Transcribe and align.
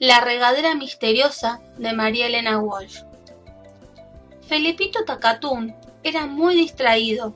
La 0.00 0.20
regadera 0.20 0.76
misteriosa 0.76 1.60
de 1.76 1.92
María 1.92 2.26
Elena 2.26 2.60
Walsh. 2.60 3.02
Felipito 4.46 5.04
Tacatún 5.04 5.74
era 6.04 6.24
muy 6.24 6.54
distraído. 6.54 7.34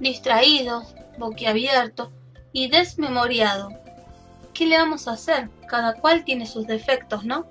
Distraído, 0.00 0.84
boquiabierto 1.18 2.10
y 2.52 2.68
desmemoriado. 2.68 3.68
¿Qué 4.54 4.64
le 4.64 4.78
vamos 4.78 5.08
a 5.08 5.12
hacer? 5.12 5.50
Cada 5.68 5.92
cual 6.00 6.24
tiene 6.24 6.46
sus 6.46 6.66
defectos, 6.66 7.26
¿no? 7.26 7.44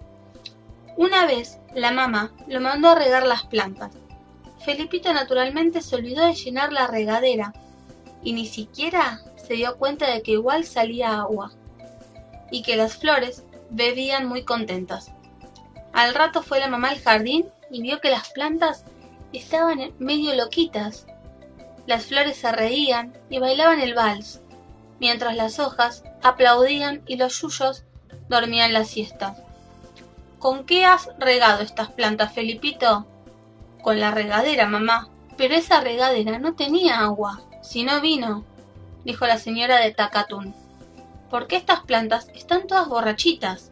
Una 0.95 1.27
vez, 1.27 1.59
la 1.75 1.91
mamá 1.91 2.33
lo 2.47 2.59
mandó 2.59 2.89
a 2.89 2.95
regar 2.95 3.23
las 3.27 3.45
plantas. 3.45 3.91
Felipito 4.65 5.13
naturalmente 5.13 5.79
se 5.83 5.95
olvidó 5.95 6.25
de 6.25 6.33
llenar 6.33 6.73
la 6.73 6.87
regadera 6.87 7.53
y 8.23 8.33
ni 8.33 8.47
siquiera 8.47 9.21
se 9.35 9.53
dio 9.53 9.77
cuenta 9.77 10.09
de 10.09 10.23
que 10.23 10.31
igual 10.31 10.63
salía 10.63 11.19
agua 11.19 11.51
y 12.49 12.63
que 12.63 12.77
las 12.77 12.97
flores 12.97 13.43
bebían 13.69 14.27
muy 14.27 14.43
contentas. 14.43 15.11
Al 15.93 16.13
rato 16.13 16.41
fue 16.41 16.59
la 16.59 16.67
mamá 16.67 16.89
al 16.89 17.01
jardín 17.01 17.49
y 17.71 17.81
vio 17.81 17.99
que 17.99 18.09
las 18.09 18.29
plantas 18.29 18.85
estaban 19.33 19.93
medio 19.99 20.35
loquitas. 20.35 21.07
Las 21.85 22.05
flores 22.05 22.37
se 22.37 22.51
reían 22.51 23.17
y 23.29 23.39
bailaban 23.39 23.79
el 23.79 23.93
vals, 23.93 24.41
mientras 24.99 25.35
las 25.35 25.59
hojas 25.59 26.03
aplaudían 26.21 27.01
y 27.07 27.15
los 27.17 27.41
yuyos 27.41 27.83
dormían 28.29 28.73
la 28.73 28.83
siesta. 28.83 29.35
¿Con 30.39 30.65
qué 30.65 30.85
has 30.85 31.09
regado 31.17 31.63
estas 31.63 31.89
plantas, 31.89 32.33
Felipito? 32.33 33.07
Con 33.81 33.99
la 33.99 34.11
regadera, 34.11 34.67
mamá. 34.67 35.09
Pero 35.37 35.55
esa 35.55 35.81
regadera 35.81 36.39
no 36.39 36.55
tenía 36.55 36.99
agua, 36.99 37.41
sino 37.61 38.01
vino, 38.01 38.43
dijo 39.05 39.25
la 39.27 39.37
señora 39.37 39.77
de 39.77 39.91
Tacatún 39.91 40.53
porque 41.29 41.55
estas 41.55 41.81
plantas 41.81 42.29
están 42.33 42.67
todas 42.67 42.87
borrachitas. 42.87 43.71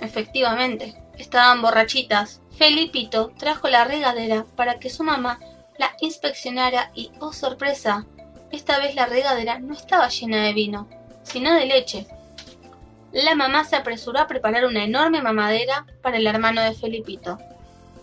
Efectivamente, 0.00 0.94
estaban 1.16 1.62
borrachitas. 1.62 2.40
Felipito 2.56 3.32
trajo 3.38 3.68
la 3.68 3.84
regadera 3.84 4.46
para 4.56 4.78
que 4.78 4.90
su 4.90 5.04
mamá 5.04 5.38
la 5.78 5.92
inspeccionara 6.00 6.90
y, 6.94 7.12
oh 7.20 7.32
sorpresa, 7.32 8.04
esta 8.50 8.78
vez 8.78 8.94
la 8.94 9.06
regadera 9.06 9.58
no 9.58 9.74
estaba 9.74 10.08
llena 10.08 10.42
de 10.44 10.52
vino, 10.52 10.88
sino 11.22 11.54
de 11.54 11.66
leche. 11.66 12.06
La 13.12 13.34
mamá 13.34 13.64
se 13.64 13.76
apresuró 13.76 14.20
a 14.20 14.26
preparar 14.26 14.66
una 14.66 14.84
enorme 14.84 15.22
mamadera 15.22 15.86
para 16.02 16.16
el 16.16 16.26
hermano 16.26 16.62
de 16.62 16.74
Felipito. 16.74 17.38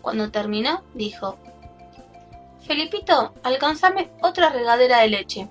Cuando 0.02 0.32
terminó, 0.32 0.84
dijo, 0.94 1.38
Felipito, 2.66 3.34
alcanzame 3.44 4.10
otra 4.22 4.50
regadera 4.50 5.00
de 5.00 5.10
leche 5.10 5.50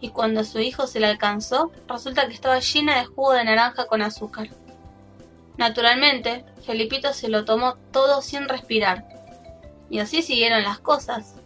y 0.00 0.10
cuando 0.10 0.44
su 0.44 0.60
hijo 0.60 0.86
se 0.86 1.00
la 1.00 1.08
alcanzó, 1.08 1.72
resulta 1.88 2.26
que 2.26 2.34
estaba 2.34 2.58
llena 2.58 2.98
de 2.98 3.06
jugo 3.06 3.32
de 3.32 3.44
naranja 3.44 3.86
con 3.86 4.02
azúcar. 4.02 4.48
Naturalmente, 5.56 6.44
Felipito 6.64 7.12
se 7.12 7.28
lo 7.28 7.44
tomó 7.44 7.76
todo 7.92 8.20
sin 8.20 8.48
respirar. 8.48 9.04
Y 9.88 10.00
así 10.00 10.22
siguieron 10.22 10.64
las 10.64 10.78
cosas. 10.78 11.36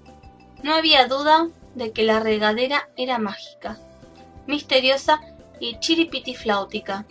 No 0.63 0.75
había 0.75 1.07
duda 1.07 1.49
de 1.75 1.93
que 1.93 2.03
la 2.03 2.21
regadera 2.21 2.89
era 2.97 3.19
mágica, 3.19 3.79
misteriosa 4.47 5.21
y 5.61 5.79
chiripitifláutica. 5.79 7.07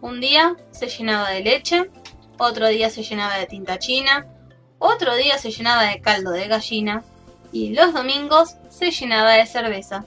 Un 0.00 0.20
día 0.20 0.54
se 0.70 0.86
llenaba 0.86 1.30
de 1.30 1.42
leche, 1.42 1.90
otro 2.38 2.68
día 2.68 2.88
se 2.88 3.02
llenaba 3.02 3.36
de 3.36 3.46
tinta 3.46 3.78
china, 3.80 4.26
otro 4.78 5.16
día 5.16 5.38
se 5.38 5.50
llenaba 5.50 5.82
de 5.82 6.00
caldo 6.00 6.30
de 6.30 6.46
gallina 6.46 7.02
y 7.50 7.74
los 7.74 7.92
domingos 7.92 8.56
se 8.68 8.92
llenaba 8.92 9.32
de 9.32 9.46
cerveza 9.46 10.04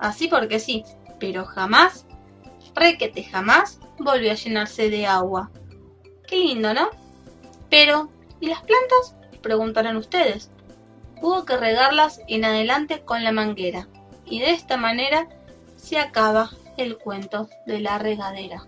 así 0.00 0.28
porque 0.28 0.58
sí, 0.58 0.84
pero 1.18 1.44
jamás, 1.44 2.06
requete 2.74 3.22
jamás, 3.24 3.78
volvió 3.98 4.32
a 4.32 4.34
llenarse 4.34 4.90
de 4.90 5.06
agua. 5.06 5.50
Qué 6.26 6.36
lindo, 6.36 6.74
¿no? 6.74 6.88
Pero, 7.68 8.10
¿y 8.40 8.46
las 8.46 8.62
plantas? 8.62 9.16
Preguntarán 9.42 9.96
ustedes. 9.96 10.50
Hubo 11.22 11.44
que 11.44 11.56
regarlas 11.56 12.20
en 12.28 12.44
adelante 12.44 13.02
con 13.04 13.22
la 13.22 13.32
manguera, 13.32 13.88
y 14.24 14.40
de 14.40 14.50
esta 14.50 14.76
manera 14.76 15.28
se 15.76 15.98
acaba 15.98 16.50
el 16.76 16.96
cuento 16.96 17.48
de 17.66 17.80
la 17.80 17.98
regadera. 17.98 18.66